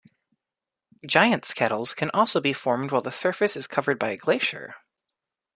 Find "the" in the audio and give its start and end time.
3.03-3.11